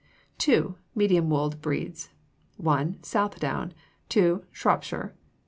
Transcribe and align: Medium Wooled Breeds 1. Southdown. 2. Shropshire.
Medium 0.95 1.29
Wooled 1.29 1.61
Breeds 1.61 2.09
1. 2.57 3.03
Southdown. 3.03 3.71
2. 4.09 4.43
Shropshire. 4.51 5.13